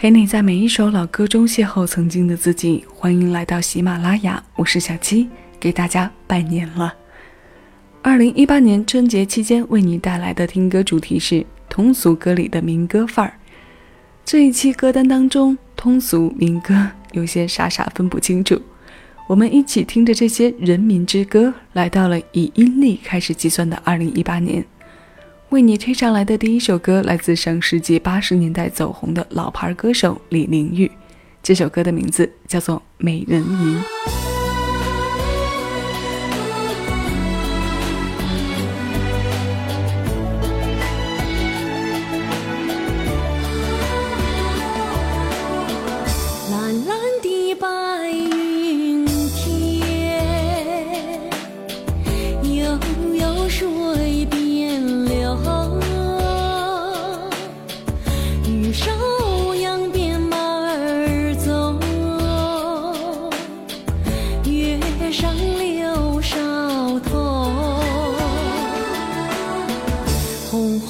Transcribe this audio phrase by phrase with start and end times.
[0.00, 2.84] 陪你在每一首老歌中邂逅曾经的自己。
[2.94, 5.28] 欢迎来到喜马拉雅，我是小七，
[5.58, 6.94] 给大家拜年了。
[8.00, 13.34] 二零一八年春节期间为你带来的听歌主题是通俗歌里的民歌范儿。
[14.24, 18.56] 这一期歌单当中，通俗民歌有些傻傻分不清楚。
[19.26, 24.64] 我们一起听着这些人民之歌，来到了以阴历开始计算的二零一八年。
[25.50, 30.90] 为你推上来的第一首歌，来自上世纪八十年代走红的老牌歌手李玲玉。
[31.42, 34.17] 这首歌的名字叫做《美人吟
[70.68, 70.80] 吟》。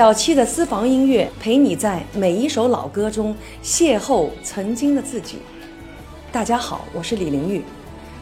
[0.00, 5.36] 小七的私房音乐，陪你在每一首老歌中邂逅曾经的自己。
[6.32, 7.62] 大家好，我是李玲玉，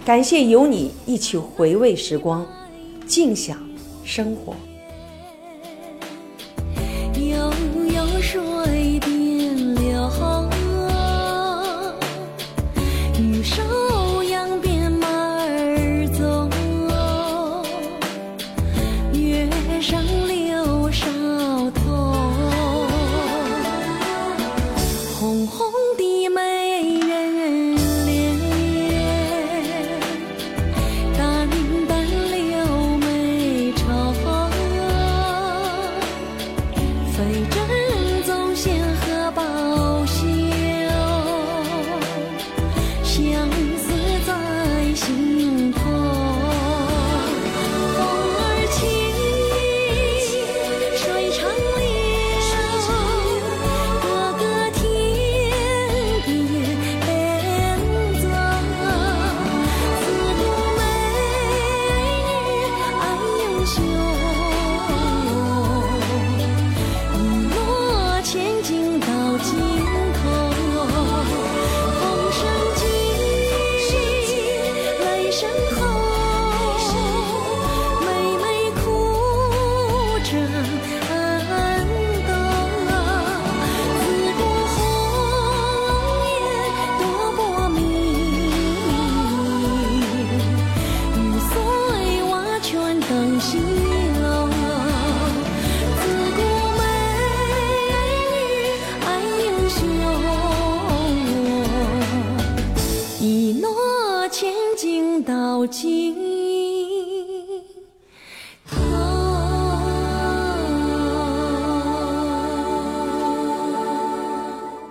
[0.05, 2.45] 感谢有你一起回味时光，
[3.07, 3.57] 尽享
[4.03, 4.57] 生活。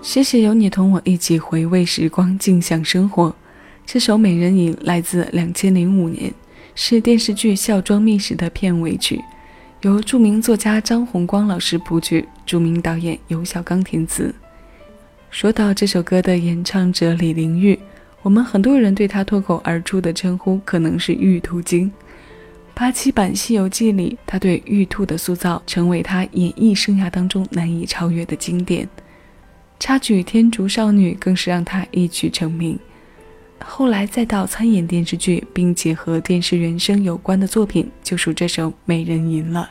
[0.01, 3.35] 谢谢有你同我一起回味时光，静享生活。
[3.85, 6.33] 这首《美人吟》来自两千零五年，
[6.75, 9.23] 是电视剧《孝庄秘史》的片尾曲，
[9.81, 14.33] 由著名作家张红光老师谱曲，著名导演尤小刚填词。
[15.29, 17.77] 说到这首歌的演唱者李玲玉，
[18.21, 21.91] 我们很多人对她脱口而出的称呼可能是“玉兔精”。
[22.73, 28.87] 八七版《西游记》里，她对玉兔的塑造成为她演艺生涯当中难以超越的经典。
[29.79, 32.77] 插曲《天竺少女》更是让她一曲成名。
[33.59, 39.69] 后来再到参演电视剧，并且和电视原声有关的作品，就属这首《美人吟》了。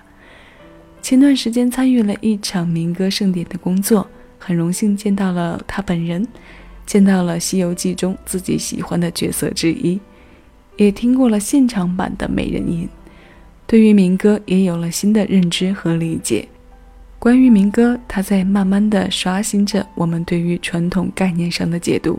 [1.01, 4.09] 前段时间参与了一场民歌盛典的工作，
[4.39, 6.27] 很荣幸见到了她本人，
[6.87, 10.01] 见到了《西游记》中自己喜欢的角色之一，
[10.77, 12.85] 也听过了现场版的《美人吟》，
[13.67, 16.49] 对于民歌也有了新的认知和理解。
[17.19, 22.19] 关于民歌，它在慢慢的刷新着我们对于传统概念上的解读。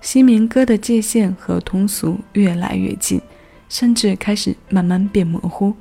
[0.00, 3.20] 新民歌的界限和通俗越来越近，
[3.68, 5.72] 甚至开始慢慢变模糊。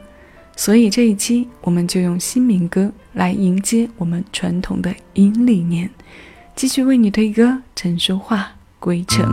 [0.56, 5.90] 所以这一期我们就用新民歌来迎接我们传统的阴历年，
[6.56, 8.38] 继续为你推歌陈淑桦
[8.80, 9.26] 《归程》。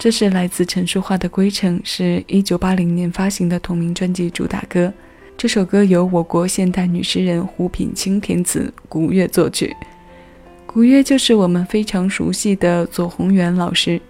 [0.00, 4.90] 这是来自陈淑桦的《归程》，是一九八零年发行的同名专辑主打歌。
[5.36, 9.76] 这首歌由我国现代女诗人胡品清填词，古月作曲。
[10.64, 14.00] 古月就是我们非常熟悉的左宏元老师。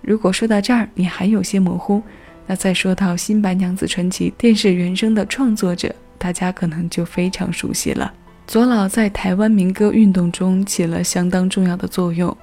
[0.00, 2.02] 如果说到这儿你还有些模糊，
[2.46, 8.10] 那再说到《新白娘子传奇》电视原声的创作者，大家可能就非常熟悉了。
[8.46, 12.34] 左老在台湾民歌运动中起了相当重要的作用。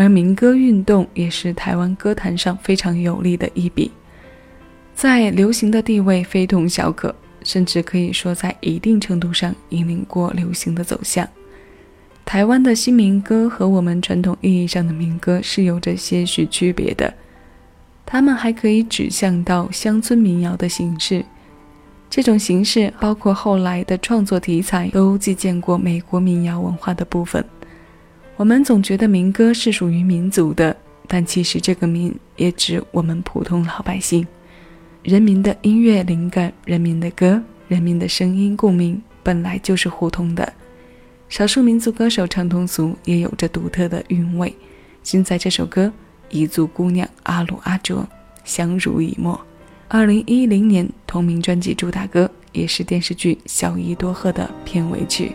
[0.00, 3.90] 而民歌运动也是台湾歌坛上非常有力的一笔，
[4.94, 11.28] 在流行的地位非同小可，甚至可以说在一定程度上引领过流行的走向。
[12.24, 17.12] 台湾的新民歌和我们传统意义上的民歌是有着些许区别的，
[18.06, 21.22] 它们还可以指向到乡村民谣的形式。
[22.08, 27.44] 这种形式包括后来的创作题材都借鉴过美国民谣文化的部分。
[28.40, 30.74] 我们总觉得民歌是属于民族的，
[31.06, 34.26] 但其实这个“民”也指我们普通老百姓。
[35.02, 40.50] 人民的音乐灵感，人民的歌，人民的声音共鸣，本来就是互通的。
[41.28, 44.56] 少数民族歌手唱通俗也有着独特的韵味。
[45.02, 45.92] 现在这首歌
[46.34, 47.98] 《彝族姑娘阿鲁阿卓》
[48.42, 49.38] 相濡以沫，
[49.86, 55.32] 二零一零年同名专辑主打歌，也是电视剧《小姨多鹤》的片尾曲。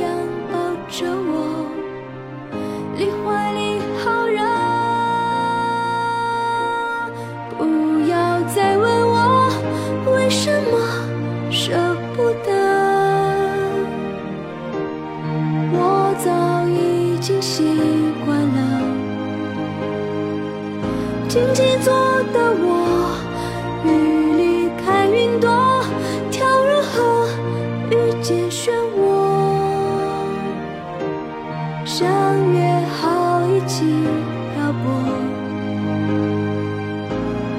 [0.00, 0.08] 样
[0.50, 0.54] 抱
[0.88, 1.66] 着我，
[2.96, 4.38] 你怀里好热。
[7.58, 7.60] 不
[8.08, 8.14] 要
[8.54, 9.16] 再问我
[10.14, 10.72] 为什么
[11.50, 11.72] 舍
[12.16, 12.48] 不得，
[15.72, 16.28] 我早
[16.68, 17.64] 已经习
[18.24, 18.58] 惯了。
[21.28, 21.92] 静静坐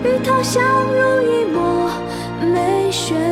[0.04, 1.90] 与他相濡以沫，
[2.42, 3.31] 没选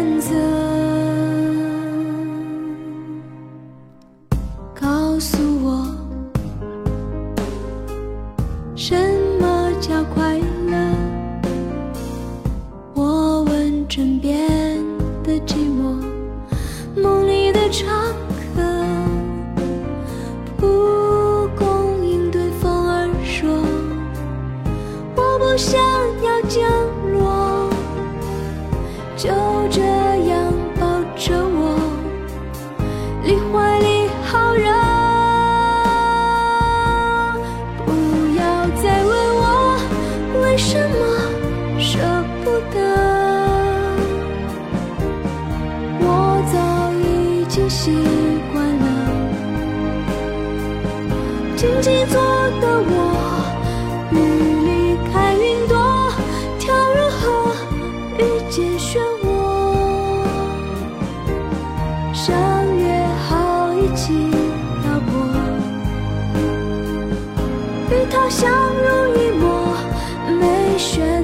[67.91, 69.75] 与他相濡以沫，
[70.39, 71.24] 没选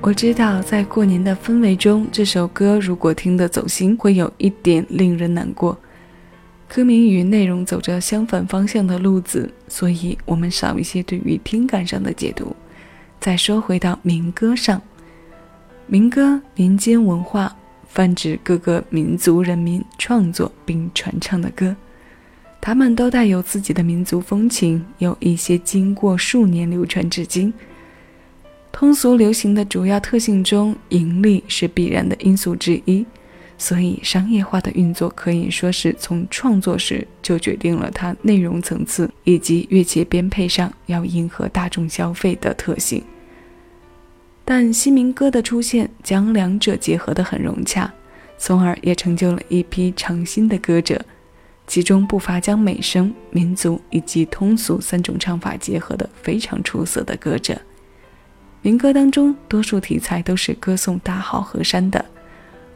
[0.00, 5.76] 我知道，在过年的氛围中，这首歌如果听得走心，会有一点令人难过。
[6.68, 12.54] 歌名与内容走着相反方向的路子，所以我们少一些对于听感上的解读。
[13.20, 14.80] 再说回到民歌上，
[15.86, 17.54] 民歌民间文化
[17.88, 21.74] 泛指各个民族人民创作并传唱的歌，
[22.60, 27.52] 它们都带有自己的民族风情，有一些经过数年流传至今。
[28.78, 33.04] 通俗流行的主要特性中，盈利是必然的因素之一，
[33.58, 43.02] 所以商业化的运作可以说是从创作时就决定了它内容层次以及乐器编配上要迎合大众消费的特性。
[44.44, 47.92] 但新民歌的出现将两者结合得很融洽，
[48.38, 51.04] 从而也成就了一批创新的歌者，
[51.66, 57.60] 其中不乏将美声、民族以及通俗三种唱法结合的非常出色的歌者。
[58.62, 62.04] 民歌当中，多数题材都是歌颂大好河山的，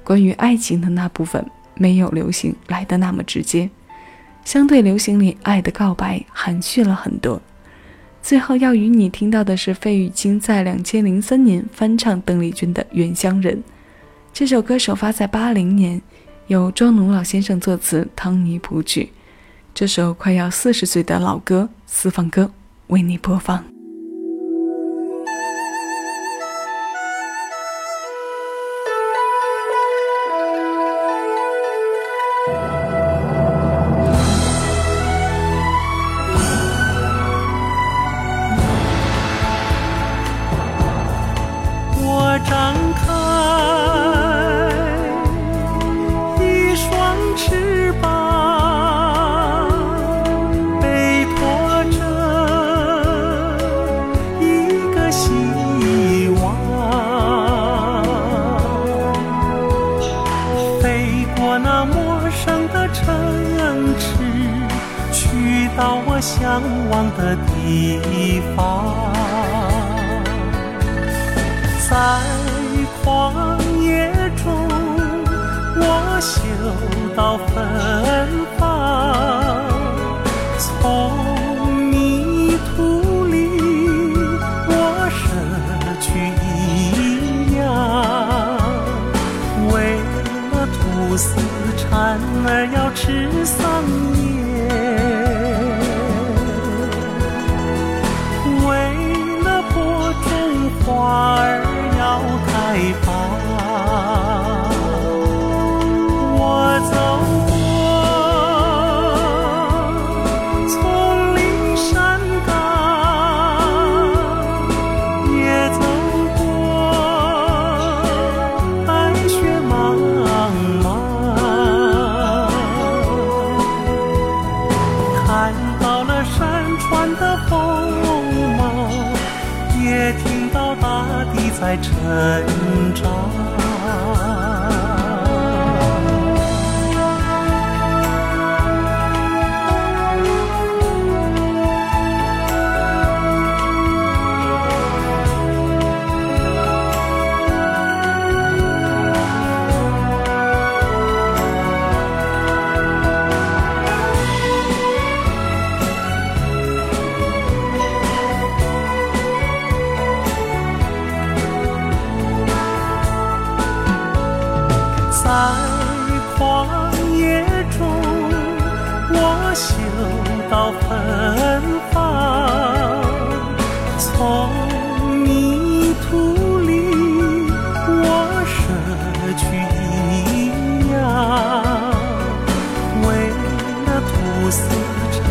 [0.05, 3.69] 关于爱情的那部分没有流行来的那么直接，
[4.45, 7.41] 相对流行里爱的告白含蓄了很多。
[8.23, 13.57] 最后要与你听到的是费玉清在两千零三年翻唱邓丽君的《原乡人》。
[14.33, 16.01] 这首歌首发在八零年，
[16.47, 19.11] 由庄奴老先生作词，汤尼谱曲。
[19.75, 22.51] 这首快要四十岁的老歌私房歌，
[22.87, 23.72] 为你播放。
[71.93, 71.99] 在
[73.05, 74.11] 旷野
[74.43, 74.47] 中，
[75.77, 76.41] 我嗅
[77.15, 77.53] 到芬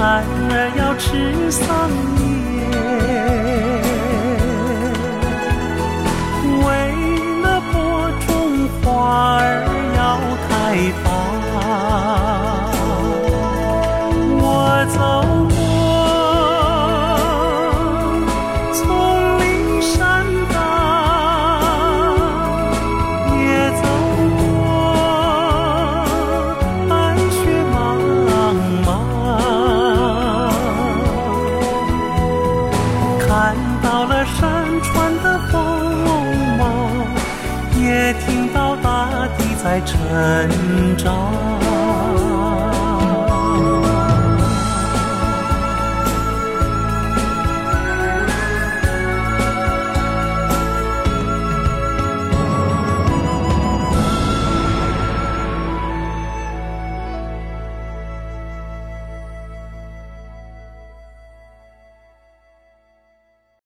[0.02, 1.68] 孩儿要吃桑
[2.18, 2.31] 叶，